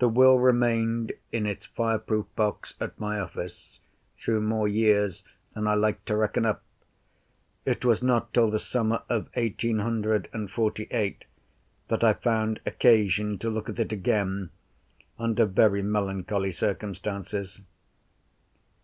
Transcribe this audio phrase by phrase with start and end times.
[0.00, 3.78] The Will remained in its fireproof box at my office,
[4.18, 5.22] through more years
[5.54, 6.64] than I like to reckon up.
[7.64, 11.26] It was not till the summer of eighteen hundred and forty eight
[11.86, 14.50] that I found occasion to look at it again
[15.16, 17.60] under very melancholy circumstances.